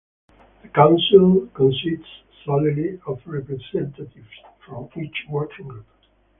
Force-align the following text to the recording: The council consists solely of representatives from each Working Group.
The 0.63 0.69
council 0.69 1.47
consists 1.53 2.09
solely 2.43 2.99
of 3.05 3.21
representatives 3.27 4.27
from 4.65 4.89
each 4.97 5.25
Working 5.29 5.67
Group. 5.67 5.85